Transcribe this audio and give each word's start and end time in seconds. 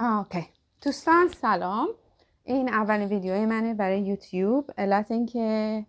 OK. 0.00 0.46
دوستان 0.82 1.28
سلام. 1.28 1.88
این 2.44 2.68
اولین 2.68 3.08
ویدیوی 3.08 3.46
منه 3.46 3.74
برای 3.74 4.00
یوتیوب. 4.00 4.70
علت 4.78 5.10
اینکه 5.10 5.86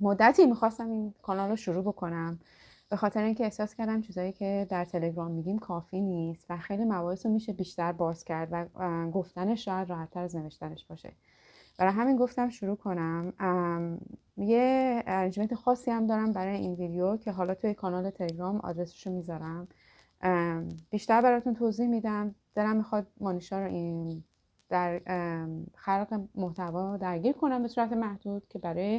مدتی 0.00 0.46
می‌خواستم 0.46 0.90
این 0.90 1.14
کانال 1.22 1.50
رو 1.50 1.56
شروع 1.56 1.82
بکنم. 1.84 2.38
به 2.90 2.96
خاطر 2.96 3.22
اینکه 3.22 3.44
احساس 3.44 3.74
کردم 3.74 4.00
چیزایی 4.00 4.32
که 4.32 4.66
در 4.70 4.84
تلگرام 4.84 5.30
میگیم 5.30 5.58
کافی 5.58 6.00
نیست 6.00 6.46
و 6.50 6.56
خیلی 6.56 6.84
مباحث 6.84 7.26
رو 7.26 7.32
میشه 7.32 7.52
بیشتر 7.52 7.92
باز 7.92 8.24
کرد 8.24 8.48
و 8.52 8.66
گفتنش 9.10 9.64
شاید 9.64 9.90
راحتتر 9.90 10.20
از 10.20 10.36
نوشتنش 10.36 10.84
باشه. 10.84 11.12
برای 11.78 11.92
همین 11.92 12.16
گفتم 12.16 12.48
شروع 12.48 12.76
کنم. 12.76 13.32
یه 14.36 15.02
arrangement 15.06 15.54
خاصی 15.54 15.90
هم 15.90 16.06
دارم 16.06 16.32
برای 16.32 16.56
این 16.56 16.74
ویدیو 16.74 17.16
که 17.16 17.32
حالا 17.32 17.54
توی 17.54 17.74
کانال 17.74 18.10
تلگرام 18.10 18.56
آدرسش 18.56 19.06
رو 19.06 19.12
می‌ذارم 19.12 19.68
بیشتر 20.90 21.22
براتون 21.22 21.54
توضیح 21.54 21.86
میدم. 21.86 22.34
دلم 22.56 22.76
می‌خواد 22.76 23.06
مانیشا 23.20 23.60
رو 23.60 23.66
این 23.66 24.24
در 24.68 25.00
خلق 25.74 26.20
محتوا 26.34 26.96
درگیر 26.96 27.32
کنم 27.32 27.62
به 27.62 27.68
صورت 27.68 27.92
محدود 27.92 28.48
که 28.48 28.58
برای 28.58 28.98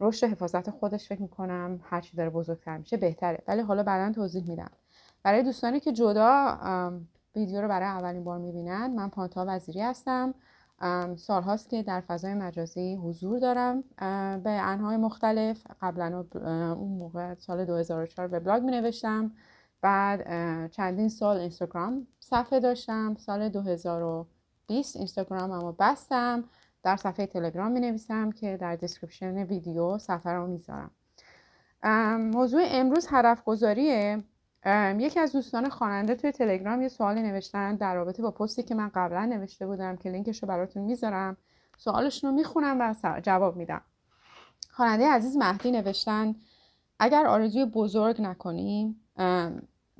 رشد 0.00 0.26
حفاظت 0.26 0.70
خودش 0.70 1.08
فکر 1.08 1.22
می‌کنم 1.22 1.80
هرچی 1.82 2.16
داره 2.16 2.30
بزرگتر 2.30 2.78
میشه 2.78 2.96
بهتره. 2.96 3.42
ولی 3.48 3.62
حالا 3.62 3.82
بعدا 3.82 4.12
توضیح 4.12 4.48
میدم. 4.48 4.70
برای 5.22 5.42
دوستانی 5.42 5.80
که 5.80 5.92
جدا 5.92 6.58
ویدیو 7.36 7.62
رو 7.62 7.68
برای 7.68 7.88
اولین 7.88 8.24
بار 8.24 8.38
می‌بینن 8.38 8.94
من 8.94 9.08
پانتا 9.08 9.44
وزیری 9.48 9.80
هستم. 9.80 10.34
سالهاست 11.16 11.68
که 11.68 11.82
در 11.82 12.00
فضای 12.00 12.34
مجازی 12.34 12.94
حضور 12.94 13.38
دارم. 13.38 13.84
به 14.42 14.50
انهای 14.50 14.96
مختلف. 14.96 15.66
قبلا 15.80 16.24
اون 16.78 16.98
موقع 16.98 17.34
سال 17.34 17.64
2004 17.64 18.28
وبلاگ 18.28 18.62
می 18.62 18.72
نوشتم 18.72 19.32
بعد 19.86 20.70
چندین 20.70 21.08
سال 21.08 21.36
اینستاگرام 21.36 22.06
صفحه 22.20 22.60
داشتم. 22.60 23.14
سال 23.18 23.48
2020 23.48 24.96
اینستاگرام 24.96 25.52
رو 25.52 25.76
بستم. 25.78 26.44
در 26.82 26.96
صفحه 26.96 27.26
تلگرام 27.26 27.72
می 27.72 27.80
نویسم 27.80 28.30
که 28.30 28.56
در 28.56 28.76
description 28.76 29.36
ویدیو 29.36 29.98
صفحه 29.98 30.32
رو 30.32 30.46
می‌ذارم. 30.46 30.90
موضوع 32.34 32.62
امروز 32.66 33.06
هدف 33.10 33.44
گذاریه 33.44 34.24
یکی 34.98 35.20
از 35.20 35.32
دوستان 35.32 35.68
خواننده 35.68 36.14
توی 36.14 36.32
تلگرام 36.32 36.82
یه 36.82 36.88
سوالی 36.88 37.22
نوشتن 37.22 37.76
در 37.76 37.94
رابطه 37.94 38.22
با 38.22 38.30
پستی 38.30 38.62
که 38.62 38.74
من 38.74 38.90
قبلا 38.94 39.24
نوشته 39.24 39.66
بودم 39.66 39.96
که 39.96 40.10
لینکش 40.10 40.42
رو 40.42 40.48
براتون 40.48 40.82
می‌ذارم. 40.82 41.36
سوالشون 41.76 42.30
رو 42.30 42.36
می‌خونم 42.36 42.78
و 42.80 43.20
جواب 43.20 43.56
میدم. 43.56 43.80
خواننده 44.70 45.08
عزیز 45.08 45.36
مهدی 45.36 45.70
نوشتن 45.70 46.34
اگر 46.98 47.26
آرزوی 47.26 47.64
بزرگ 47.64 48.22
نکنیم 48.22 49.02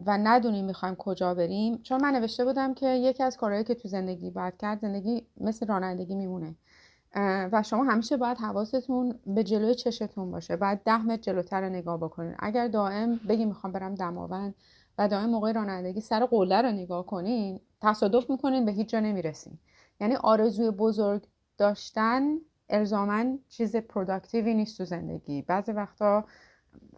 و 0.06 0.18
ندونیم 0.18 0.64
می‌خوایم 0.64 0.94
کجا 0.94 1.34
بریم 1.34 1.78
چون 1.82 2.02
من 2.02 2.14
نوشته 2.14 2.44
بودم 2.44 2.74
که 2.74 2.86
یکی 2.88 3.22
از 3.22 3.36
کارهایی 3.36 3.64
که 3.64 3.74
تو 3.74 3.88
زندگی 3.88 4.30
باید 4.30 4.56
کرد 4.56 4.80
زندگی 4.80 5.26
مثل 5.40 5.66
رانندگی 5.66 6.14
میمونه. 6.14 6.54
و 7.52 7.62
شما 7.62 7.84
همیشه 7.84 8.16
باید 8.16 8.38
حواستون 8.38 9.18
به 9.26 9.44
جلوی 9.44 9.74
چشتون 9.74 10.30
باشه. 10.30 10.56
باید 10.56 10.82
ده 10.84 11.02
متر 11.02 11.22
جلوتر 11.22 11.60
رو 11.60 11.68
نگاه 11.68 11.96
بکنین. 11.96 12.34
اگر 12.38 12.68
دائم 12.68 13.20
بگی 13.28 13.44
می‌خوام 13.44 13.72
برم 13.72 13.94
دماوند 13.94 14.54
و 14.98 15.08
دائم 15.08 15.30
موقع 15.30 15.52
رانندگی 15.52 16.00
سر 16.00 16.26
قله 16.26 16.62
رو 16.62 16.72
نگاه 16.72 17.06
کنین 17.06 17.60
تصادف 17.82 18.30
می‌کنین 18.30 18.64
به 18.64 18.72
هیچ 18.72 18.88
جا 18.88 19.00
نمی‌رسین. 19.00 19.58
یعنی 20.00 20.14
آرزوی 20.14 20.70
بزرگ 20.70 21.26
داشتن 21.58 22.36
ارزامن 22.68 23.38
چیز 23.48 23.76
پروداکتیوی 23.76 24.54
نیست 24.54 24.78
تو 24.78 24.84
زندگی. 24.84 25.42
بعضی 25.42 25.72
وقتا 25.72 26.24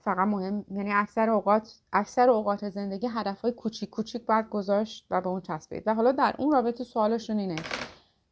فقط 0.00 0.28
مهم 0.28 0.64
یعنی 0.70 0.92
اکثر 0.92 1.30
اوقات 1.30 1.74
اکثر 1.92 2.30
اوقات 2.30 2.68
زندگی 2.68 3.06
هدفهای 3.06 3.52
کوچیک 3.52 3.90
کوچیک 3.90 4.26
باید 4.26 4.48
گذاشت 4.48 5.06
و 5.10 5.20
به 5.20 5.28
اون 5.28 5.40
چسبید. 5.40 5.82
و 5.86 5.94
حالا 5.94 6.12
در 6.12 6.34
اون 6.38 6.52
رابطه 6.52 6.84
سوالشون 6.84 7.38
اینه. 7.38 7.56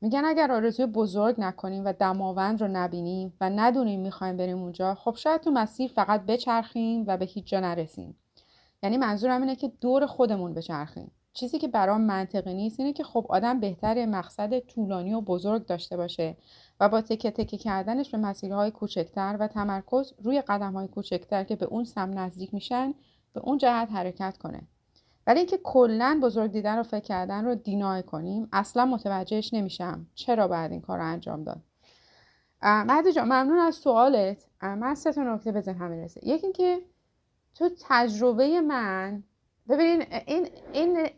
میگن 0.00 0.25
اگر 0.25 0.53
آرزوی 0.53 0.86
بزرگ 0.86 1.34
نکنیم 1.38 1.84
و 1.84 1.92
دماوند 1.92 2.61
رو 2.61 2.69
نبینیم 2.69 3.33
و 3.41 3.50
ندونیم 3.50 4.00
می‌خوایم 4.00 4.36
بریم 4.36 4.58
اونجا 4.58 4.94
خب 4.94 5.15
شاید 5.16 5.41
تو 5.41 5.50
مسیر 5.50 5.91
فقط 5.91 6.26
بچرخیم 6.26 7.04
و 7.06 7.16
به 7.16 7.25
هیچ 7.25 7.47
جا 7.47 7.60
نرسیم. 7.60 8.16
یعنی 8.82 8.97
منظورم 8.97 9.41
اینه 9.41 9.56
که 9.56 9.72
دور 9.81 10.06
خودمون 10.06 10.54
بچرخیم. 10.54 11.10
چیزی 11.32 11.59
که 11.59 11.69
برام 11.69 12.00
منطقی 12.00 12.54
نیست 12.54 12.81
اینه 12.81 12.92
که 12.92 13.04
خب 13.04 13.26
آدم 13.28 13.60
بهتر 13.60 14.06
مقصد 14.06 14.59
طولانی 14.59 15.15
و 15.15 15.21
بزرگ 15.21 15.66
داشته 15.66 15.97
باشه. 15.97 16.37
و 16.81 16.88
با 16.88 17.00
تکه 17.00 17.31
تکه 17.31 17.56
کردنش 17.56 18.10
به 18.10 18.19
مسیرهای 18.19 18.70
کوچکتر 18.70 19.37
و 19.41 19.47
تمرکز 19.47 20.12
روی 20.22 20.41
قدمهای 20.41 20.88
کوچکتر 20.88 21.44
که 21.44 21.56
به 21.56 21.66
اون 21.66 21.84
سم 21.84 22.19
نزدیک 22.19 22.54
میشن 22.54 22.94
به 23.32 23.41
اون 23.41 23.59
جهت 23.59 23.92
حرکت 23.92 24.38
کنه. 24.38 24.62
ولی 25.26 25.38
اینکه 25.38 25.59
کلا 25.65 26.20
بزرگ 26.22 26.53
دیدن 26.53 26.76
رو 26.76 26.82
فکر 26.82 27.04
کردن 27.04 27.44
رو 27.44 27.54
دینای 27.54 28.03
کنیم 28.03 28.48
اصلا 28.53 28.84
متوجهش 28.84 29.54
نمیشم. 29.54 30.06
چرا 30.15 30.48
باید 30.48 30.72
این 30.72 30.81
کار 30.81 30.98
رو 30.98 31.04
انجام 31.04 31.44
داد؟ 31.44 31.60
مهدی 32.62 33.12
جان 33.12 33.25
ممنون 33.25 33.59
از 33.59 33.75
سوالت. 33.75 34.47
من 34.62 34.94
سه 34.94 35.12
تا 35.12 35.34
نکته 35.34 35.53
بزن 35.53 35.75
همه 35.75 36.04
رسه 36.04 36.20
یکی 36.25 36.47
اینکه 36.47 36.81
تو 37.54 37.70
تجربه 37.88 38.60
من 38.60 39.22
ببینین 39.69 40.03
این 40.26 40.48
این 40.72 41.09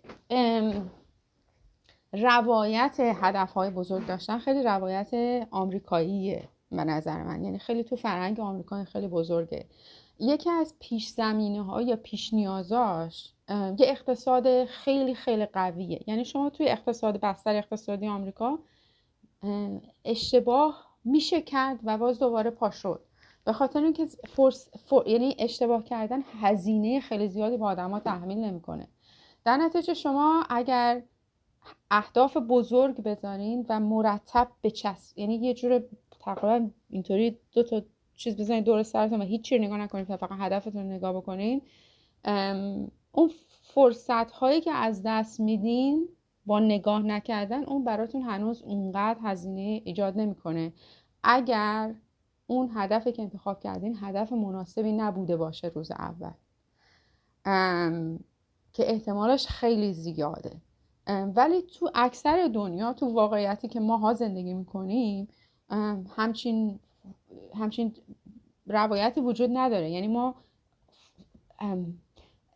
روایت 2.13 2.97
هدف 3.01 3.53
های 3.53 3.71
بزرگ 3.71 4.07
داشتن 4.07 4.39
خیلی 4.39 4.63
روایت 4.63 5.11
آمریکاییه 5.51 6.49
به 6.71 6.85
نظر 6.85 7.23
من. 7.23 7.45
یعنی 7.45 7.59
خیلی 7.59 7.85
تو 7.85 7.97
فرهنگ 7.97 8.41
آمریکا 8.41 8.85
خیلی 8.85 9.09
بزرگه. 9.09 9.67
یکی 10.21 10.51
از 10.51 10.75
پیش 10.81 11.09
زمینه 11.09 11.63
ها 11.63 11.83
یا 11.83 11.97
پیش 11.97 12.35
نیازاش 12.35 13.33
یه 13.51 13.77
اقتصاد 13.81 14.65
خیلی 14.65 15.15
خیلی 15.15 15.47
قویه. 15.47 16.01
یعنی 16.07 16.25
شما 16.25 16.51
توی 16.51 16.69
اقتصاد 16.69 17.21
بستر 17.21 17.57
اقتصادی 17.57 18.09
آمریکا 18.09 18.59
اشتباه 20.05 20.87
میشه 21.05 21.43
کرد 21.43 21.79
و 21.85 21.99
باز 21.99 22.19
دوباره 22.19 22.51
پا 22.51 22.71
شد. 22.71 23.01
به 23.45 23.53
خاطر 23.53 23.83
اینکه 23.83 24.07
فرس، 24.29 24.69
یعنی 25.07 25.37
اشتباه 25.39 25.85
کردن 25.85 26.23
هزینه 26.41 27.01
خیلی 27.01 27.29
زیادی 27.29 27.57
با 27.57 27.67
آدما 27.67 28.01
تحمیل 28.01 28.39
نمی‌کنه. 28.39 28.89
در 29.45 29.57
نتیجه 29.57 29.95
شما 29.95 30.45
اگر 30.51 31.03
اهداف 31.91 32.37
بزرگ 32.37 33.03
بذارین 33.03 33.67
و 33.69 33.81
مرتب 33.81 34.49
بچسب 34.63 35.19
یعنی 35.19 35.35
یه 35.35 35.55
جور 35.55 35.83
تقریبا 36.21 36.71
اینطوری 36.91 37.39
دو 37.53 37.63
تا 37.63 37.83
چیز 38.17 38.37
بزنید 38.37 38.65
دور 38.65 38.83
سرتون 38.83 39.21
و 39.21 39.25
هیچ 39.25 39.43
چی 39.43 39.59
نگاه 39.59 39.79
نکنید 39.79 40.17
فقط 40.17 40.31
هدفتون 40.33 40.83
رو 40.83 40.83
نگاه 40.83 41.13
بکنین. 41.13 41.63
اون 43.13 43.31
فرصت 43.63 44.31
هایی 44.31 44.61
که 44.61 44.73
از 44.73 45.03
دست 45.05 45.41
میدین 45.41 46.09
با 46.47 46.61
نگاه 46.61 47.03
نکردن 47.03 47.65
اون 47.65 47.85
براتون 47.85 48.23
هنوز 48.23 48.63
اونقدر 48.63 49.19
هزینه 49.23 49.83
ایجاد 49.85 50.19
نمی‌کنه. 50.19 50.73
اگر 51.23 51.95
اون 52.47 52.71
هدفی 52.75 53.13
که 53.13 53.23
انتخاب 53.23 53.61
کردین 53.61 53.97
هدف 54.01 54.33
مناسبی 54.33 54.93
نبوده 54.93 55.37
باشه 55.37 55.69
روز 55.69 55.91
اول. 55.91 56.33
که 58.73 58.91
احتمالش 58.91 59.47
خیلی 59.47 59.93
زیاده. 59.93 60.61
ولی 61.09 61.63
تو 61.63 61.91
اکثر 61.95 62.51
دنیا 62.55 62.93
تو 62.93 63.07
واقعیتی 63.07 63.69
که 63.69 63.81
ماها 63.81 64.15
زندگی 64.15 64.55
می‌کنیم 64.55 65.29
همچین 66.17 66.81
همچین 67.55 67.95
روایتی 68.67 69.21
وجود 69.21 69.51
نداره. 69.53 69.91
یعنی 69.91 70.09
ما 70.09 70.35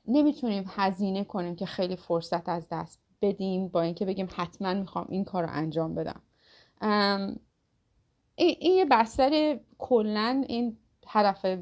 نمی‌تونیم 0.07 0.65
هزینه 0.69 1.25
کنیم 1.25 1.57
که 1.57 1.67
خیلی 1.67 1.97
فرصت 1.97 2.49
از 2.49 2.69
دست 2.71 3.01
بدیم 3.23 3.69
با 3.69 3.83
اینکه 3.83 4.05
بگیم 4.05 4.29
حتما 4.37 4.75
می‌خوام 4.75 5.07
این 5.09 5.25
کار 5.25 5.43
رو 5.43 5.49
انجام 5.53 5.95
بدم. 5.95 6.21
این 8.37 8.77
یه 8.77 8.85
بستر 8.85 9.61
کلا 9.79 10.45
این 10.49 10.77
هدف 11.07 11.57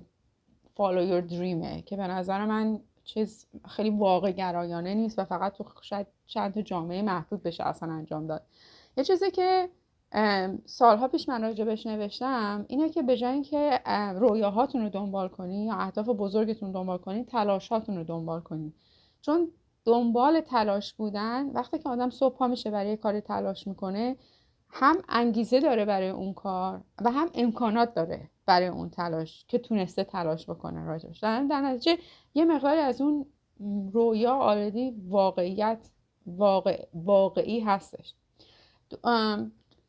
follow 0.76 1.10
your 1.10 1.30
dreamه 1.30 1.82
که 1.82 1.96
به 1.96 2.06
نظر 2.06 2.44
من 2.44 2.80
چیز 3.04 3.46
خیلی 3.68 3.90
واقع 3.90 4.32
گرایانه 4.32 4.94
نیست 4.94 5.18
و 5.18 5.24
فقط 5.24 5.52
تو 5.52 5.64
شاید 5.82 6.06
چند 6.30 6.54
تا 6.54 6.62
جامعه 6.62 7.02
محدود 7.02 7.42
بشه 7.42 7.64
اصلا 7.64 7.92
انجام 7.92 8.26
داد. 8.26 8.42
یه 8.96 9.04
چیزی 9.04 9.30
که 9.30 9.68
سالها 10.66 11.08
پیش 11.08 11.28
من 11.28 11.42
راجبش 11.42 11.86
نوشتم 11.86 12.64
اینه 12.68 12.88
که 12.88 13.02
به 13.02 13.16
جای 13.16 13.32
اینکه 13.32 13.80
رویاهاتون 14.14 14.82
رو 14.82 14.88
دنبال 14.88 15.28
کنی 15.28 15.64
یا 15.64 15.74
اهداف 15.74 16.08
بزرگتون 16.08 16.72
دنبال 16.72 16.98
کنی 16.98 17.24
تلاشاتون 17.24 17.96
رو 17.96 18.04
دنبال 18.04 18.40
کنی. 18.40 18.74
چون 19.20 19.48
دنبال 19.84 20.40
تلاش 20.40 20.94
بودن 20.94 21.50
وقتی 21.50 21.78
که 21.78 21.88
آدم 21.88 22.10
صبح 22.10 22.36
پا 22.36 22.48
میشه 22.48 22.70
برای 22.70 22.96
کار 22.96 23.20
تلاش 23.20 23.66
می‌کنه 23.66 24.16
هم 24.70 24.96
انگیزه 25.08 25.60
داره 25.60 25.84
برای 25.84 26.08
اون 26.08 26.34
کار 26.34 26.80
و 27.02 27.10
هم 27.10 27.30
امکانات 27.34 27.94
داره 27.94 28.30
برای 28.46 28.68
اون 28.68 28.90
تلاش 28.90 29.44
که 29.48 29.58
تونسته 29.58 30.04
تلاش 30.04 30.50
بکنه 30.50 30.84
راجبش. 30.84 31.18
در 31.20 31.60
نتیجه 31.60 31.98
یه 32.34 32.44
مقداری 32.44 32.80
از 32.80 33.00
اون 33.00 33.26
رویا 33.92 34.34
آردی 34.34 34.94
واقعیت 35.08 35.90
واقع، 36.26 36.86
واقعی 36.94 37.60
هستش. 37.60 38.14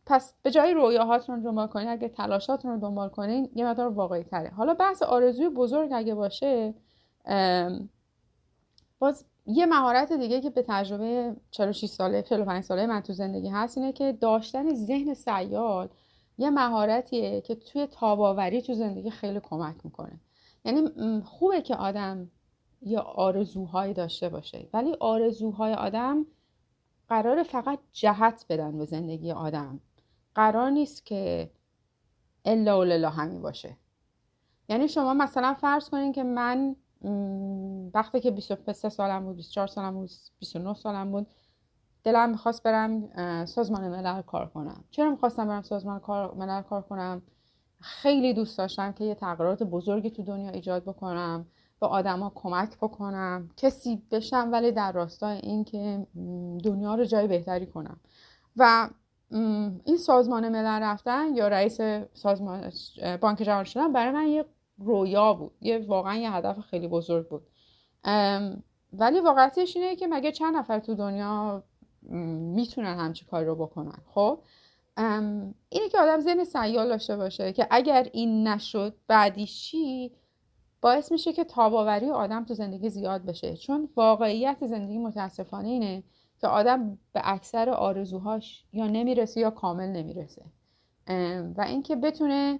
پس 0.05 0.33
به 0.41 0.51
جای 0.51 0.73
رویاهاتون 0.73 1.35
رو 1.35 1.41
دنبال 1.41 1.67
کنین 1.67 1.87
اگه 1.87 2.09
تلاشاتون 2.09 2.71
رو 2.71 2.77
دنبال 2.79 3.09
کنین 3.09 3.49
یه 3.55 3.65
مقدار 3.65 3.87
واقعی 3.87 4.23
تره 4.23 4.49
حالا 4.49 4.73
بحث 4.73 5.03
آرزوی 5.03 5.49
بزرگ 5.49 5.89
اگه 5.93 6.15
باشه 6.15 6.73
باز 8.99 9.25
یه 9.45 9.65
مهارت 9.65 10.13
دیگه 10.13 10.41
که 10.41 10.49
به 10.49 10.65
تجربه 10.67 11.35
46 11.51 11.85
ساله 11.85 12.21
45 12.21 12.63
ساله 12.63 12.85
من 12.85 13.01
تو 13.01 13.13
زندگی 13.13 13.49
هست 13.49 13.77
اینه 13.77 13.91
که 13.91 14.11
داشتن 14.11 14.73
ذهن 14.73 15.13
سیال 15.13 15.89
یه 16.37 16.49
مهارتیه 16.49 17.41
که 17.41 17.55
توی 17.55 17.87
تاباوری 17.87 18.61
تو 18.61 18.73
زندگی 18.73 19.09
خیلی 19.09 19.39
کمک 19.39 19.75
می‌کنه. 19.83 20.19
یعنی 20.65 20.89
خوبه 21.25 21.61
که 21.61 21.75
آدم 21.75 22.31
یه 22.81 22.99
آرزوهایی 22.99 23.93
داشته 23.93 24.29
باشه. 24.29 24.69
ولی 24.73 24.95
آرزوهای 24.99 25.73
آدم 25.73 26.25
قرار 27.07 27.43
فقط 27.43 27.79
جهت 27.91 28.45
بدن 28.49 28.77
به 28.77 28.85
زندگی 28.85 29.31
آدم. 29.31 29.79
قرار 30.35 30.69
نیست 30.69 31.05
که 31.05 31.51
الا 32.45 32.79
و 32.79 33.09
همین 33.09 33.41
باشه. 33.41 33.77
یعنی 34.69 34.87
شما 34.87 35.13
مثلا 35.13 35.53
فرض 35.53 35.89
کنین 35.89 36.11
که 36.11 36.23
من 36.23 36.75
وقتی 37.93 38.19
که 38.19 38.31
23 38.31 38.89
سالم 38.89 39.25
بود 39.25 39.35
24 39.35 39.67
سالم 39.67 39.93
بود 39.93 40.09
29 40.39 40.73
سالم 40.73 41.11
بود 41.11 41.27
دلم 42.03 42.29
می‌خواست 42.29 42.63
برم 42.63 43.45
سازمان 43.45 43.87
ملل 43.87 44.21
کار 44.21 44.47
کنم. 44.49 44.83
چرا 44.91 45.09
می‌خواستم 45.09 45.47
برم 45.47 45.61
سازمان 45.61 45.99
کار 45.99 46.33
ملل 46.33 46.61
کار 46.61 46.81
کنم؟ 46.81 47.21
خیلی 47.79 48.33
دوست 48.33 48.57
داشتم 48.57 48.91
که 48.91 49.03
یه 49.03 49.15
تغییرات 49.15 49.63
بزرگی 49.63 50.09
تو 50.11 50.23
دنیا 50.23 50.49
ایجاد 50.49 50.83
بکنم. 50.83 51.45
به 51.81 51.87
آدما 51.87 52.31
کمک 52.35 52.77
بکنم 52.77 53.49
کسی 53.57 54.01
بشم 54.11 54.49
ولی 54.51 54.71
در 54.71 54.91
راستای 54.91 55.37
این 55.37 55.63
که 55.63 56.07
دنیا 56.63 56.95
رو 56.95 57.05
جای 57.05 57.27
بهتری 57.27 57.65
کنم. 57.65 57.99
و 58.57 58.89
این 59.85 59.97
سازمان 59.97 60.49
ملل 60.49 60.83
رفتن 60.83 61.35
یا 61.35 61.47
رئیس 61.47 61.81
سازمان 62.13 62.71
بانک 63.21 63.37
جهانی 63.37 63.65
شدن 63.65 63.93
برای 63.93 64.11
من 64.11 64.27
یه 64.27 64.45
رویا 64.79 65.33
بود. 65.33 65.51
یه 65.61 65.85
واقعا 65.87 66.15
یه 66.15 66.31
هدف 66.31 66.59
خیلی 66.59 66.87
بزرگ 66.87 67.27
بود. 67.27 67.47
ولی 68.93 69.19
واقعیتش 69.19 69.77
اینه 69.77 69.95
که 69.95 70.07
مگه 70.07 70.31
چند 70.31 70.55
نفر 70.55 70.79
تو 70.79 70.95
دنیا 70.95 71.63
می‌تونن 72.01 72.97
همچی 72.97 73.25
کار 73.25 73.43
رو 73.43 73.55
بکنن؟ 73.55 73.97
خب؟ 74.13 74.39
اینه 75.69 75.89
که 75.91 75.99
آدم 75.99 76.19
ذهن 76.19 76.43
سیال 76.43 76.89
داشته 76.89 77.17
باشه 77.17 77.53
که 77.53 77.67
اگر 77.69 78.07
این 78.13 78.47
نشد 78.47 78.95
بعدی 79.07 79.45
چی؟ 79.45 80.11
باعث 80.81 81.11
میشه 81.11 81.33
که 81.33 81.43
تاباوری 81.43 82.09
آدم 82.09 82.45
تو 82.45 82.53
زندگی 82.53 82.89
زیاد 82.89 83.25
بشه. 83.25 83.57
چون 83.57 83.89
واقعیت 83.95 84.67
زندگی 84.67 84.97
متاسفانه 84.97 85.67
اینه 85.67 86.03
که 86.41 86.47
آدم 86.47 86.97
به 87.13 87.21
اکثر 87.23 87.69
آرزوهاش 87.69 88.65
یا 88.73 88.87
نمی‌رسه 88.87 89.39
یا 89.39 89.49
کامل 89.49 89.87
نمی‌رسه. 89.87 90.41
و 91.57 91.61
اینکه 91.67 91.95
بتونه 91.95 92.59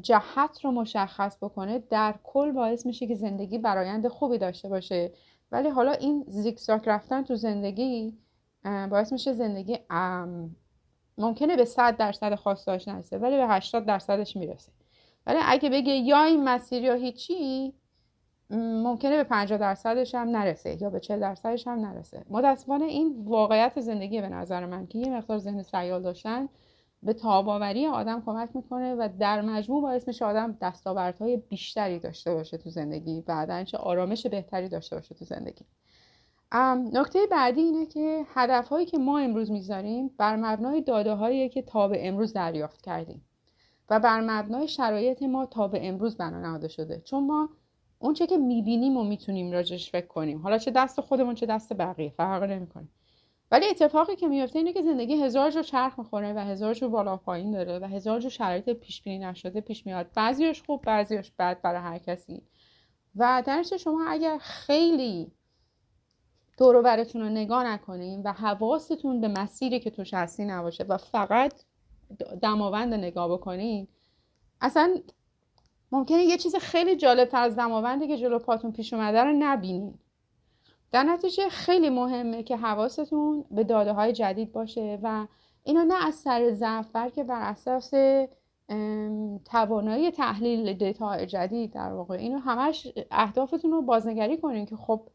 جهت 0.00 0.64
رو 0.64 0.70
مشخص 0.70 1.36
بکنه 1.42 1.78
در 1.78 2.14
کل 2.24 2.52
باعث 2.52 2.86
میشه 2.86 3.06
که 3.06 3.14
زندگی 3.14 3.58
برایند 3.58 4.08
خوبی 4.08 4.38
داشته 4.38 4.68
باشه. 4.68 5.12
ولی 5.52 5.68
حالا 5.68 5.92
این 5.92 6.24
زیگزاگ 6.28 6.80
رفتن 6.86 7.22
تو 7.22 7.36
زندگی 7.36 8.18
باعث 8.64 9.12
میشه 9.12 9.32
زندگی 9.32 9.78
ممکنه 11.18 11.56
به 11.56 11.64
100 11.64 11.96
درصد 11.96 12.34
خواستاش 12.34 12.88
نرسه 12.88 13.18
ولی 13.18 13.36
به 13.36 13.46
80 13.46 13.86
درصدش 13.86 14.36
می‌رسه. 14.36 14.72
ولی 15.26 15.38
اگه 15.42 15.70
بگه 15.70 15.92
یا 15.92 16.22
این 16.22 16.44
مسیر 16.44 16.82
یا 16.82 16.94
هیچی 16.94 17.74
ممکنه 18.50 19.16
به 19.16 19.24
50 19.24 19.58
درصدش 19.58 20.14
هم 20.14 20.28
نرسه 20.28 20.82
یا 20.82 20.90
به 20.90 21.00
40 21.00 21.20
درصدش 21.20 21.66
هم 21.66 21.78
نرسه. 21.80 22.24
متاسفانه 22.30 22.84
این 22.84 23.24
واقعیت 23.24 23.80
زندگی 23.80 24.20
به 24.20 24.28
نظر 24.28 24.66
من 24.66 24.86
که 24.86 24.98
یه 24.98 25.16
مقدار 25.16 25.38
ذهن 25.38 25.62
سیال 25.62 26.02
داشتن 26.02 26.48
به 27.02 27.12
تاباوری 27.12 27.86
آدم 27.86 28.22
کمک 28.26 28.48
می‌کنه 28.54 28.94
و 28.94 29.08
در 29.18 29.40
مجموع 29.40 29.82
باعث 29.82 30.08
میشه 30.08 30.24
آدم 30.24 30.58
دستاوردهای 30.62 31.36
بیشتری 31.36 31.98
داشته 31.98 32.34
باشه 32.34 32.58
تو 32.58 32.70
زندگی 32.70 33.20
بعدا 33.20 33.64
چه 33.64 33.78
آرامش 33.78 34.26
بهتری 34.26 34.68
داشته 34.68 34.96
باشه 34.96 35.14
تو 35.14 35.24
زندگی. 35.24 35.64
نکته 36.92 37.18
بعدی 37.30 37.60
اینه 37.60 37.86
که 37.86 38.24
هدفهایی 38.34 38.86
که 38.86 38.98
ما 38.98 39.18
امروز 39.18 39.50
می‌ذاریم 39.50 40.10
بر 40.18 40.36
مبنای 40.36 40.82
داده 40.82 41.48
که 41.48 41.62
تا 41.62 41.88
به 41.88 42.08
امروز 42.08 42.32
دریافت 42.32 42.82
کردیم. 42.82 43.24
و 43.90 44.00
بر 44.00 44.20
مبنای 44.20 44.68
شرایط 44.68 45.22
ما 45.22 45.46
تا 45.46 45.68
به 45.68 45.88
امروز 45.88 46.16
بنا 46.16 46.40
نهاده 46.40 46.68
شده. 46.68 47.02
چون 47.04 47.26
ما 47.26 47.48
اونچه 47.98 48.26
که 48.26 48.36
می‌بینیم 48.36 48.96
و 48.96 49.04
می‌تونیم 49.04 49.52
راجش 49.52 49.90
فکر 49.90 50.06
کنیم. 50.06 50.38
حالا 50.38 50.58
چه 50.58 50.70
دست 50.70 51.00
خودمون 51.00 51.34
چه 51.34 51.46
دست 51.46 51.72
بقیه 51.72 52.10
فرق 52.10 52.42
نمی‌کنه. 52.42 52.88
ولی 53.50 53.66
اتفاقی 53.66 54.16
که 54.16 54.28
میفته 54.28 54.58
اینه 54.58 54.72
که 54.72 54.82
زندگی 54.82 55.22
هزار 55.22 55.50
جو 55.50 55.62
چرخ 55.62 55.98
می‌خوره 55.98 56.32
و 56.32 56.38
هزار 56.38 56.74
جو 56.74 56.88
بالا 56.88 57.16
پایین 57.16 57.50
داره 57.50 57.78
و 57.78 57.84
هزار 57.84 58.20
جو 58.20 58.28
شرایط 58.28 58.70
پیش 58.70 59.02
بینی 59.02 59.18
نشده 59.18 59.60
پیش 59.60 59.86
میاد. 59.86 60.06
بعضیش 60.14 60.62
خوب 60.62 60.82
بعضیش 60.82 61.32
بد 61.38 61.60
برای 61.62 61.80
هر 61.80 61.98
کسی. 61.98 62.42
و 63.16 63.42
درش 63.46 63.72
شما 63.72 64.04
اگر 64.08 64.38
خیلی 64.38 65.32
دور 66.58 66.82
براتون 66.82 67.22
رو 67.22 67.28
نگاه 67.28 67.64
نکنین 67.64 68.22
و 68.22 68.32
حواستون 68.32 69.20
به 69.20 69.28
مسیری 69.28 69.80
که 69.80 69.90
توش 69.90 70.14
هستی 70.14 70.44
نباشه 70.44 70.84
و 70.84 70.96
فقط 70.96 71.54
دماوند 72.42 72.94
نگاه 72.94 73.32
بکنین 73.32 73.88
اصلا 74.60 74.96
ممکنه 75.92 76.24
یه 76.24 76.38
چیز 76.38 76.56
خیلی 76.56 76.96
جالب 76.96 77.28
تر 77.28 77.42
از 77.42 77.56
دماوندی 77.56 78.08
که 78.08 78.16
جلو 78.16 78.38
پاتون 78.38 78.72
پیش 78.72 78.92
اومده 78.92 79.24
رو 79.24 79.32
نبینین. 79.38 79.94
در 80.92 81.02
نتیجه 81.02 81.48
خیلی 81.48 81.90
مهمه 81.90 82.42
که 82.42 82.56
حواستون 82.56 83.44
به 83.50 83.64
داده 83.64 83.92
های 83.92 84.12
جدید 84.12 84.52
باشه 84.52 84.98
و 85.02 85.26
اینو 85.64 85.84
نه 85.84 86.06
از 86.06 86.14
سر 86.14 86.50
ضعف 86.50 86.88
بلکه 86.92 87.24
بر 87.24 87.50
اساس 87.50 87.90
توانایی 89.44 90.10
تحلیل 90.10 90.72
دیتا 90.72 91.24
جدید 91.24 91.72
در 91.72 91.92
واقع. 91.92 92.14
اینو 92.14 92.38
همش 92.38 92.88
اهدافتون 93.10 93.70
رو 93.70 93.82
بازنگری 93.82 94.36
کنین 94.36 94.66
که 94.66 94.76
خب 94.76 95.08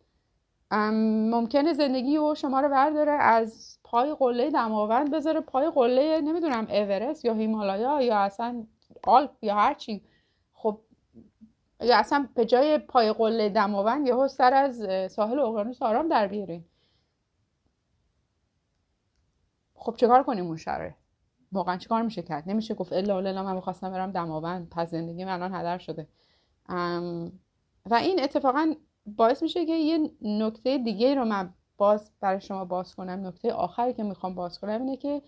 ممکنه 0.71 1.73
زندگی 1.73 2.17
و 2.17 2.35
شما 2.35 2.59
رو 2.59 2.69
برداره 2.69 3.11
از 3.11 3.79
پای 3.83 4.15
قله 4.19 4.51
دماوند 4.51 5.11
بذاره 5.15 5.41
پای 5.41 5.69
قله 5.69 6.21
نمی‌دونم 6.21 6.67
اورست 6.69 7.25
یا 7.25 7.33
هیمالایا 7.33 8.01
یا 8.01 8.17
اصلا 8.17 8.65
آلپ 9.03 9.31
یا 9.43 9.55
هرچی. 9.55 10.03
خب 10.53 10.81
یا 11.81 11.97
اصلا 11.97 12.29
به 12.35 12.45
جای 12.45 12.77
پای 12.77 13.13
قله 13.13 13.49
دماوند 13.49 14.07
یهو 14.07 14.27
سر 14.27 14.53
از 14.53 14.87
ساحل 15.11 15.39
اقیانوس 15.39 15.81
آرام 15.81 16.07
در 16.07 16.27
بیارین. 16.27 16.65
خب 19.75 19.95
چیکار 19.95 20.23
کنیم 20.23 20.45
اون 20.45 20.57
شرایط 20.57 20.93
واقعا 21.51 21.77
چیکار 21.77 22.01
میشه 22.01 22.21
کرد؟ 22.21 22.49
نمیشه 22.49 22.73
گفت 22.73 22.93
الا 22.93 23.17
الا 23.17 23.43
من 23.43 23.55
می‌خواستم 23.55 23.91
برم 23.91 24.11
دماوند 24.11 24.69
پس 24.69 24.91
زندگی 24.91 25.25
من 25.25 25.31
الان 25.31 25.55
هدر 25.55 25.77
شده. 25.77 26.07
و 27.85 27.93
این 27.95 28.23
اتفاقا 28.23 28.73
باعث 29.05 29.43
میشه 29.43 29.65
که 29.65 29.73
یه 29.73 30.11
نکته 30.21 30.77
دیگه 30.77 31.15
رو 31.15 31.25
من 31.25 31.53
باز 31.77 32.11
برای 32.19 32.41
شما 32.41 32.65
باز 32.65 32.95
کنم. 32.95 33.27
نکته 33.27 33.53
آخری 33.53 33.93
که 33.93 34.03
می‌خوام 34.03 34.35
باز 34.35 34.59
کنم 34.59 34.81
اینه 34.81 34.97
که 34.97 35.21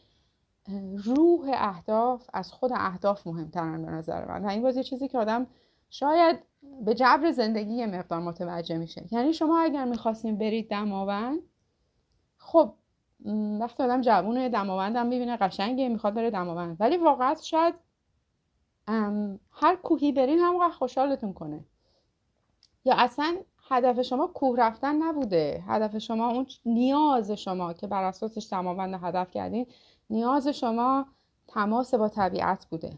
روح 1.05 1.49
اهداف 1.53 2.29
از 2.33 2.51
خود 2.51 2.71
اهداف 2.75 3.27
مهمترن 3.27 3.85
به 3.85 3.91
نظر 3.91 4.25
من. 4.25 4.45
و 4.45 4.49
این 4.49 4.61
باز 4.61 4.77
یه 4.77 4.83
چیزی 4.83 5.07
که 5.07 5.17
آدم 5.17 5.47
شاید 5.89 6.39
به 6.85 6.93
جبر 6.93 7.31
زندگی 7.31 7.73
یه 7.73 7.87
مقدار 7.87 8.19
متوجه 8.19 8.77
میشه. 8.77 9.05
یعنی 9.11 9.33
شما 9.33 9.59
اگر 9.59 9.85
می‌خواستیم 9.85 10.37
برید 10.37 10.69
دماوند 10.69 11.39
خب 12.37 12.73
وقتی 13.59 13.83
آدم 13.83 14.01
جوونه 14.01 14.49
دماوندم 14.49 15.07
می‌بینه 15.07 15.37
قشنگه 15.37 15.89
می‌خواد 15.89 16.13
بره 16.13 16.31
دماوند. 16.31 16.77
ولی 16.79 16.97
واقعا 16.97 17.35
شاید 17.35 17.75
هر 19.51 19.75
کوهی 19.83 20.11
برین 20.11 20.39
هم 20.39 20.69
خوشحالتون 20.69 21.33
کنه. 21.33 21.65
یا 22.85 22.95
اصلا 22.97 23.37
هدف 23.69 24.01
شما 24.01 24.27
کوه 24.27 24.59
رفتن 24.59 24.95
نبوده. 25.03 25.63
هدف 25.67 25.97
شما 25.97 26.29
اون 26.29 26.45
نیاز 26.65 27.31
شما 27.31 27.73
که 27.73 27.87
بر 27.87 28.03
اساسش 28.03 28.47
دماوند 28.51 28.99
هدف 29.03 29.31
کردین 29.31 29.65
نیاز 30.09 30.47
شما 30.47 31.05
تماس 31.47 31.93
با 31.93 32.09
طبیعت 32.09 32.65
بوده. 32.65 32.97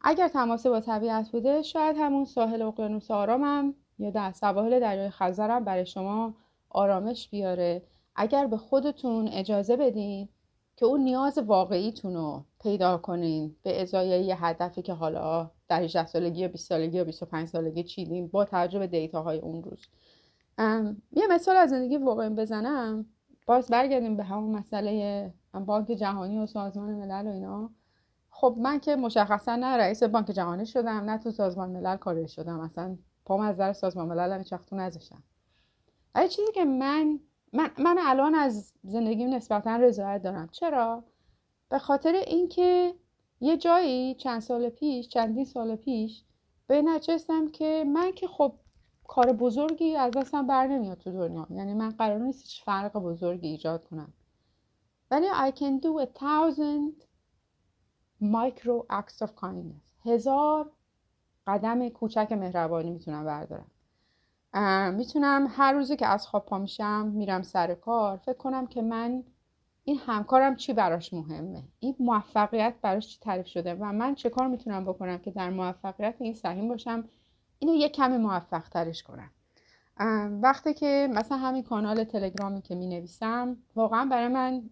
اگر 0.00 0.28
تماس 0.28 0.66
با 0.66 0.80
طبیعت 0.80 1.30
بوده 1.30 1.62
شاید 1.62 1.96
همون 1.98 2.24
ساحل 2.24 2.62
اقیانوس 2.62 3.10
آرامم 3.10 3.74
یا 3.98 4.10
در 4.10 4.32
سواحل 4.32 4.80
دریای 4.80 5.10
خزرم 5.10 5.64
برای 5.64 5.86
شما 5.86 6.34
آرامش 6.70 7.28
بیاره. 7.28 7.82
اگر 8.16 8.46
به 8.46 8.56
خودتون 8.56 9.28
اجازه 9.28 9.76
بدین 9.76 10.28
که 10.76 10.86
اون 10.86 11.00
نیاز 11.00 11.38
واقعیتون 11.38 12.14
رو 12.14 12.44
پیدا 12.60 12.98
کنین 12.98 13.56
به 13.62 13.82
ازای 13.82 14.24
یه 14.24 14.44
هدفی 14.44 14.82
که 14.82 14.92
حالا 14.92 15.50
در 15.72 15.82
18 15.82 16.06
سالگی 16.06 16.40
یا 16.40 16.48
20 16.48 16.68
سالگی 16.68 16.96
یا 16.96 17.04
25 17.04 17.48
سالگی 17.48 17.82
چیدیم 17.82 18.26
با 18.26 18.44
توجه 18.44 18.78
به 18.78 18.86
دیتاهای 18.86 19.38
اون 19.38 19.62
روز. 19.62 19.86
یه 21.12 21.26
مثال 21.30 21.56
از 21.56 21.70
زندگی 21.70 21.96
واقعی 21.96 22.28
بزنم. 22.28 23.06
باز 23.46 23.68
برگردیم 23.68 24.16
به 24.16 24.24
همون 24.24 24.56
مسئله 24.56 25.34
بانک 25.66 25.86
جهانی 25.86 26.38
و 26.38 26.46
سازمان 26.46 26.94
ملل 26.94 27.26
و 27.26 27.30
اینا. 27.30 27.70
خب 28.30 28.56
من 28.58 28.80
که 28.80 28.96
مشخصا 28.96 29.56
نه 29.56 29.66
رئیس 29.66 30.02
بانک 30.02 30.26
جهانی 30.26 30.66
شدم 30.66 31.10
نه 31.10 31.18
تو 31.18 31.30
سازمان 31.30 31.70
ملل 31.70 31.96
کاری 31.96 32.28
شدم. 32.28 32.60
اصلا 32.60 32.96
پام 33.24 33.40
از 33.40 33.56
در 33.56 33.72
سازمان 33.72 34.08
ملل 34.08 34.32
هم 34.32 34.42
تو 34.42 34.76
نذاشتم. 34.76 35.22
چیزی 36.28 36.52
که 36.54 36.64
من 36.64 37.20
من, 37.52 37.70
من 37.78 37.96
الان 37.98 38.34
از 38.34 38.72
زندگیم 38.84 39.34
نسبتا 39.34 39.76
رضایت 39.76 40.22
دارم. 40.22 40.48
چرا؟ 40.48 41.04
به 41.68 41.78
خاطر 41.78 42.12
اینکه 42.12 42.94
یه 43.42 43.56
جایی 43.56 44.14
چند 44.14 44.40
سال 44.40 44.68
پیش 44.68 45.08
چندین 45.08 45.44
سال 45.44 45.76
پیش 45.76 46.24
به 46.66 46.82
نچستم 46.82 47.48
که 47.48 47.84
من 47.86 48.12
که 48.12 48.26
خب 48.26 48.52
کار 49.08 49.32
بزرگی 49.32 49.96
از 49.96 50.12
دستم 50.12 50.46
بر 50.46 50.66
نمیاد 50.66 50.98
تو 50.98 51.12
دنیا. 51.12 51.46
یعنی 51.50 51.74
من 51.74 51.90
قرار 51.90 52.18
نیست 52.18 52.42
هیچ 52.42 52.64
فرق 52.64 52.92
بزرگی 52.92 53.48
ایجاد 53.48 53.84
کنم. 53.84 54.12
ولی 55.10 55.26
I 55.26 55.52
can 55.52 55.80
do 55.80 56.04
a 56.04 56.06
thousand 56.18 57.04
micro 58.22 58.86
acts 58.90 59.26
of 59.26 59.30
kindness. 59.40 60.06
هزار 60.06 60.70
قدم 61.46 61.88
کوچک 61.88 62.32
مهربانی 62.32 62.90
می‌تونم 62.90 63.24
بردارم. 63.24 63.70
می‌تونم 64.94 65.46
هر 65.50 65.72
روزی 65.72 65.96
که 65.96 66.06
از 66.06 66.26
خواب 66.26 66.46
پا 66.46 66.58
میشم 66.58 67.12
میرم 67.14 67.42
سر 67.42 67.74
کار. 67.74 68.16
فکر 68.16 68.36
کنم 68.36 68.66
که 68.66 68.82
من 68.82 69.24
این 69.84 69.98
همکارم 70.06 70.56
چی 70.56 70.72
براش 70.72 71.12
مهمه؟ 71.12 71.62
این 71.80 71.96
موفقیت 71.98 72.74
براش 72.82 73.08
چی 73.08 73.18
تعریف 73.20 73.46
شده؟ 73.46 73.74
و 73.74 73.84
من 73.92 74.14
چه 74.14 74.30
کار 74.30 74.48
می‌تونم 74.48 74.84
بکنم 74.84 75.18
که 75.18 75.30
در 75.30 75.50
موفقیت 75.50 76.14
این 76.18 76.34
سهیم 76.34 76.68
باشم؟ 76.68 77.08
اینو 77.58 77.74
یه 77.74 77.88
کمی 77.88 78.16
موفق 78.16 78.68
ترش 78.68 79.02
کنم 79.02 79.30
وقتی 80.42 80.74
که 80.74 81.08
مثلا 81.14 81.38
همین 81.38 81.62
کانال 81.62 82.04
تلگرامی 82.04 82.62
که 82.62 82.74
می 82.74 82.86
نویسم 82.86 83.56
واقعا 83.76 84.04
برای 84.04 84.28
من 84.28 84.62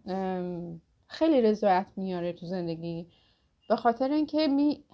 خیلی 1.06 1.42
رضایت 1.42 1.86
میاره 1.96 2.32
تو 2.32 2.46
زندگی. 2.46 3.06
به 3.68 3.76
خاطر 3.76 4.10
اینکه 4.10 4.48
می 4.48 4.84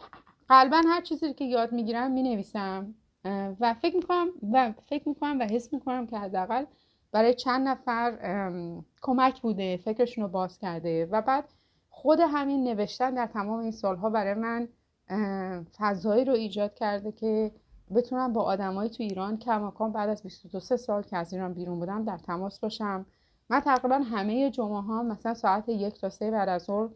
قلبا 0.49 0.82
هر 0.88 1.00
چیزی 1.00 1.35
که 1.35 1.44
یاد 1.44 1.73
می‌گیرم 1.73 2.11
می 2.11 2.23
نویسم 2.23 2.94
و 3.61 3.75
فکر 3.75 3.96
می‌کنم 3.96 4.28
و 4.52 4.73
فکر 4.87 5.08
می‌کنم 5.08 5.38
و 5.40 5.42
حس 5.42 5.73
می‌کنم 5.73 6.06
که 6.06 6.18
حداقل 6.18 6.64
برای 7.12 7.34
چند 7.34 7.68
نفر 7.68 8.18
کمک 9.02 9.40
بوده 9.40 9.76
فکرشون 9.76 10.25
رو 10.25 10.30
باز 10.30 10.58
کرده 10.58 11.06
و 11.06 11.22
بعد 11.22 11.44
خود 11.88 12.20
همین 12.20 12.64
نوشتن 12.64 13.14
در 13.14 13.26
تمام 13.26 13.60
این 13.60 13.72
سالها 13.72 14.10
برای 14.10 14.34
من 14.34 14.68
فضایی 15.78 16.25
رو 16.25 16.32
ایجاد 16.32 16.75
کرده 16.75 17.12
که 17.12 17.52
بتونم 17.94 18.32
با 18.32 18.42
آدمایی 18.42 18.90
تو 18.90 19.02
ایران 19.02 19.38
کماکان 19.38 19.92
بعد 19.92 20.08
از 20.08 20.22
22 20.22 20.60
سال 20.76 21.02
که 21.02 21.16
از 21.16 21.32
ایران 21.32 21.54
بیرون 21.54 21.78
بودم 21.78 22.04
در 22.04 22.18
تماس 22.18 22.60
باشم. 22.60 23.06
من 23.50 23.60
تقریبا 23.60 23.96
همه 23.96 24.50
جمعه 24.50 24.80
ها 24.80 25.02
مثلا 25.02 25.34
ساعت 25.34 25.68
یک 25.68 26.00
تا 26.00 26.10
سه 26.10 26.30
بعد 26.30 26.48
از 26.48 26.62
ظهر 26.62 26.88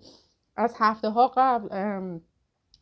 از 0.56 0.74
هفته 0.78 1.08
ها 1.08 1.32
قبل 1.36 1.68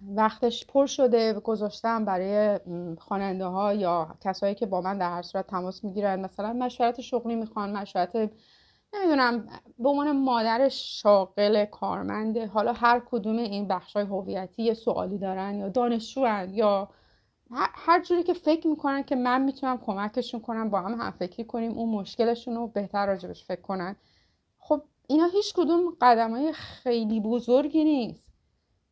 وقتش 0.01 0.67
پر 0.67 0.87
شده 0.87 1.33
گذاشتم 1.33 2.05
برای 2.05 2.61
خواننده 2.99 3.45
ها 3.47 3.75
یا 3.75 4.17
کسایی 4.21 4.55
که 4.55 4.67
با 4.67 4.81
من 4.81 4.99
در 4.99 5.11
هر 5.11 5.23
صورت 5.23 5.47
تماس 5.47 5.85
می‌گیرن. 5.85 6.21
مثلا 6.21 6.53
مشورت 6.53 7.01
شغلی 7.01 7.35
می‌خوان 7.35 7.77
مشورت 7.77 8.31
نمی‌دونم 8.95 9.49
به 9.79 9.89
عنوان 9.89 10.13
مادر 10.13 10.69
شاغل 10.69 11.65
کارمنده 11.65 12.47
حالا 12.47 12.73
هر 12.73 13.03
کدوم 13.11 13.37
این 13.37 13.69
بخشای 13.69 14.05
هویتی 14.05 14.63
یه 14.63 14.75
سوالی 14.75 15.19
دارن 15.19 15.59
یا 15.59 15.69
دانشجو 15.69 16.47
یا 16.53 16.89
هر 17.51 18.03
جوری 18.03 18.23
که 18.23 18.33
فکر 18.33 18.67
می‌کنن 18.69 19.03
که 19.03 19.17
من 19.17 19.43
می‌تونم 19.43 19.79
کمکشون 19.79 20.41
کنم 20.41 20.71
با 20.71 20.81
هم 20.81 21.01
هم 21.01 21.11
فکری 21.11 21.45
کنیم 21.45 21.73
اون 21.73 21.89
مشکلشون 21.89 22.55
رو 22.55 22.67
بهتر 22.67 23.07
راجبش 23.07 23.45
فکر 23.45 23.61
کنن. 23.61 23.97
خب 24.59 24.83
اینا 25.09 25.27
هیچ 25.27 25.55
کدوم 25.55 25.97
قدم 26.01 26.31
های 26.31 26.53
خیلی 26.53 27.21
بزرگی 27.21 27.85
نیست. 27.85 28.28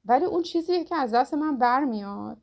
ولی 0.06 0.24
اون 0.24 0.42
چیزیه 0.42 0.84
که 0.84 0.96
از 0.96 1.14
دست 1.14 1.34
من 1.34 1.58
برمیاد. 1.58 2.36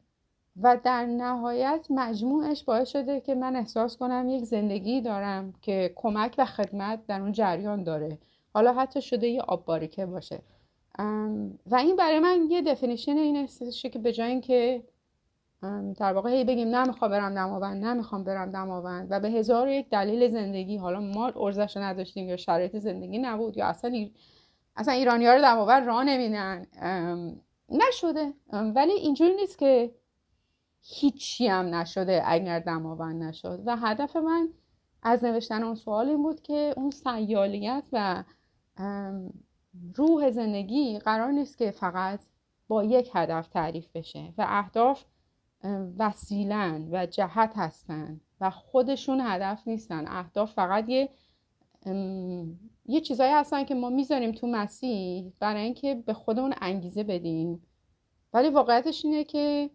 و 0.61 0.77
در 0.83 1.05
نهایت 1.05 1.87
مجموعش 1.89 2.63
باعث 2.63 2.89
شده 2.89 3.21
که 3.21 3.35
من 3.35 3.55
احساس 3.55 3.97
کنم 3.97 4.29
یک 4.29 4.43
زندگی 4.43 5.01
دارم 5.01 5.53
که 5.61 5.93
کمک 5.95 6.35
و 6.37 6.45
خدمت 6.45 7.07
در 7.07 7.21
اون 7.21 7.31
جریان 7.31 7.83
داره. 7.83 8.17
حالا 8.53 8.73
حتی 8.73 9.01
شده 9.01 9.27
یه 9.27 9.41
آب 9.41 9.65
باریکه 9.65 10.05
باشه. 10.05 10.39
و 11.71 11.75
این 11.75 11.95
برای 11.95 12.19
من 12.19 12.47
یه 12.49 12.61
دفینیشن 12.61 13.17
این 13.17 13.37
هستش 13.37 13.85
که 13.85 13.99
به 13.99 14.11
جای 14.11 14.29
اینکه 14.29 14.83
در 15.97 16.13
واقع 16.13 16.29
هی 16.29 16.43
بگیم 16.43 16.75
نمی‌خوام 16.75 17.11
برم 17.11 17.35
دماوند 17.35 17.85
نمی‌خوام 17.85 18.23
برم 18.23 18.51
دماوند 18.51 19.07
و 19.09 19.19
به 19.19 19.29
هزار 19.29 19.67
یک 19.67 19.89
دلیل 19.89 20.31
زندگی 20.31 20.77
حالا 20.77 20.99
ما 20.99 21.31
ارزش 21.35 21.77
نداشتیم 21.77 22.29
یا 22.29 22.37
شرایط 22.37 22.77
زندگی 22.77 23.17
نبود 23.17 23.57
یا 23.57 23.65
اصلا. 23.65 24.07
اصلا 24.75 24.93
ایرانی 24.93 25.25
ها 25.25 25.33
رو 25.33 25.41
دماوند 25.41 25.87
راه 25.87 26.03
نمیدن. 26.03 26.65
نشده. 27.69 28.33
ولی 28.51 28.91
اینجوری 28.91 29.35
نیست 29.35 29.57
که 29.57 29.95
هیچی 30.81 31.47
هم 31.47 31.75
نشده 31.75 32.23
اگر 32.25 32.59
دماوند 32.59 33.23
نشد. 33.23 33.63
و 33.65 33.77
هدف 33.77 34.15
من 34.15 34.49
از 35.01 35.23
نوشتن 35.23 35.63
اون 35.63 35.75
سوال 35.75 36.09
این 36.09 36.23
بود 36.23 36.41
که 36.41 36.73
اون 36.77 36.91
سیالیت 36.91 37.83
و 37.91 38.23
روح 39.95 40.31
زندگی 40.31 40.99
قرار 40.99 41.31
نیست 41.31 41.57
که 41.57 41.71
فقط 41.71 42.19
با 42.67 42.83
یک 42.83 43.11
هدف 43.13 43.47
تعریف 43.47 43.87
بشه. 43.95 44.33
و 44.37 44.45
اهداف 44.47 45.05
وسیلن 45.97 46.87
و 46.91 47.05
جهت 47.05 47.53
هستن 47.55 48.21
و 48.41 48.49
خودشون 48.49 49.21
هدف 49.21 49.67
نیستن. 49.67 50.07
اهداف 50.07 50.53
فقط 50.53 50.89
یه 50.89 51.09
یه 52.85 53.01
چیزایی 53.01 53.31
هستن 53.31 53.63
که 53.63 53.75
ما 53.75 53.89
می‌ذاریم 53.89 54.31
تو 54.31 54.47
مسیح 54.47 55.33
برای 55.39 55.63
اینکه 55.63 55.95
به 55.95 56.13
خودمون 56.13 56.53
انگیزه 56.61 57.03
بدیم. 57.03 57.67
ولی 58.33 58.49
واقعیتش 58.49 59.05
اینه 59.05 59.23
که 59.23 59.69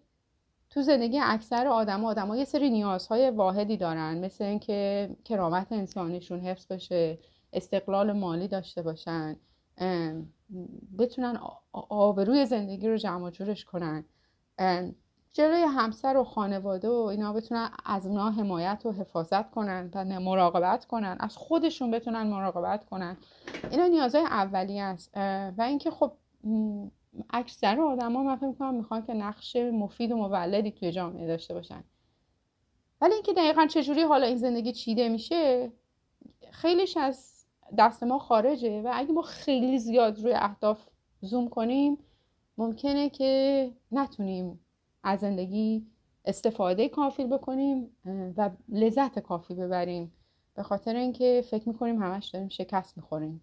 تو 0.70 0.82
زندگی 0.82 1.18
اکثر 1.22 1.66
آدم 1.66 2.04
آدم 2.04 2.28
ها 2.28 2.36
یه 2.36 2.44
سری 2.44 2.70
نیازهای 2.70 3.30
واحدی 3.30 3.76
دارن. 3.76 4.24
مثل 4.24 4.44
اینکه 4.44 5.10
کرامت 5.24 5.72
انسانیشون 5.72 6.40
حفظ 6.40 6.66
بشه 6.66 7.18
استقلال 7.52 8.12
مالی 8.12 8.48
داشته 8.48 8.82
باشن 8.82 9.36
بتونن 10.98 11.40
آبروی 11.72 12.46
زندگی 12.46 12.88
رو 12.88 12.96
جمع 12.96 13.30
جورش 13.30 13.64
کنن. 13.64 14.04
جلوی 15.32 15.62
همسر 15.62 16.16
و 16.16 16.25
خانواده 16.25 16.88
و 16.88 16.92
اینا 16.92 17.32
بتونن 17.32 17.70
از 17.85 18.06
اونا 18.06 18.30
حمایت 18.30 18.82
و 18.85 18.92
حفاظت 18.92 19.50
کنن 19.50 19.90
و 19.94 20.20
مراقبت 20.20 20.85
کنن 20.85 21.16
از 21.20 21.37
خودشون 21.37 21.90
بتونن 21.90 22.23
مراقبت 22.23 22.85
کنن. 22.85 23.16
اینا 23.70 23.87
نیازهای 23.87 24.25
اولی 24.25 24.80
است. 24.80 25.11
و 25.58 25.62
اینکه 25.62 25.90
خب 25.90 26.12
اکثر 27.30 27.80
آدما 27.80 28.23
من 28.23 28.37
فکر 28.37 28.47
می‌کنم 28.47 28.75
می‌خوان 28.75 29.06
که 29.06 29.14
نقش 29.14 29.56
مفید 29.56 30.12
و 30.12 30.16
مولدی 30.16 30.70
توی 30.70 30.92
جامعه 30.92 31.26
داشته 31.26 31.54
باشن. 31.54 31.85
ولی 33.00 33.14
اینکه 33.14 33.32
دقیقا 33.32 33.66
چجوری 33.66 34.02
حالا 34.02 34.26
این 34.26 34.37
زندگی 34.37 34.73
چیده 34.73 35.08
میشه 35.08 35.73
خیلیش 36.50 36.97
از 36.97 37.44
دست 37.78 38.02
ما 38.02 38.18
خارجه 38.18 38.82
و 38.82 38.90
اگه 38.94 39.12
ما 39.12 39.23
خیلی 39.23 39.78
زیاد 39.78 40.18
روی 40.18 40.32
اهداف 40.32 40.87
زوم 41.20 41.49
کنیم 41.49 41.99
ممکنه 42.58 43.11
که 43.11 43.70
نتونیم 43.92 44.61
از 45.08 45.20
زندگی 45.20 45.86
استفاده 46.24 46.88
کافی 46.88 47.24
بکنیم 47.24 47.90
و 48.36 48.50
لذت 48.68 49.18
کافی 49.18 49.54
ببریم. 49.54 50.12
به 50.54 50.62
خاطر 50.62 50.96
اینکه 50.96 51.44
فکر 51.50 51.68
می‌کنیم 51.68 52.02
همش 52.02 52.28
داریم 52.28 52.48
شکست 52.48 52.96
می‌خوریم. 52.96 53.40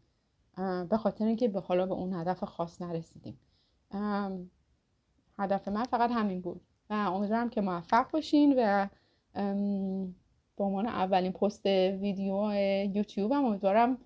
به 0.90 0.98
خاطر 0.98 1.26
اینکه 1.26 1.48
به 1.48 1.60
حالا 1.60 1.86
به 1.86 1.94
اون 1.94 2.14
هدف 2.14 2.44
خاص 2.44 2.82
نرسیدیم. 2.82 3.40
هدف 5.40 5.68
من 5.68 5.84
فقط 5.84 6.12
همین 6.12 6.42
بود. 6.42 6.62
و 6.90 6.94
امیدوارم 6.94 7.50
که 7.50 7.62
موفق 7.62 8.12
باشین 8.12 8.56
و 8.58 8.88
به 10.58 10.64
عنوان 10.64 10.88
اولین 10.88 11.32
پست 11.32 11.66
ویدیو 11.66 12.54
یوتیوب 12.96 13.32
هم 13.32 13.46
امیدوارم 13.46 13.98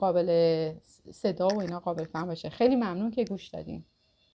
قابل 0.00 0.72
صدا 1.10 1.48
و 1.48 1.60
اینا 1.60 1.80
قابل 1.80 2.04
فهم 2.04 2.26
باشه. 2.26 2.50
خیلی 2.50 2.76
ممنون 2.76 3.10
که 3.10 3.24
گوش 3.24 3.48
دادین. 3.48 3.84